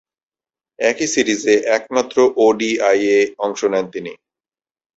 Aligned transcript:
একই 0.79 1.07
সিরিজে 1.13 1.55
একমাত্র 1.77 2.17
ওডিআইয়ে 2.37 3.17
অংশ 3.39 3.61
নেন 3.73 3.85
তিনি। 3.93 4.13